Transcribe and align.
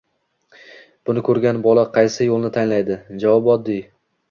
Buni 1.09 1.23
ko'rgan 1.27 1.61
bola 1.67 1.85
qaysi 1.99 2.29
yo'lni 2.31 2.53
tanlaydi? 2.59 3.01
Javob 3.27 3.55
oddiy 3.57 3.89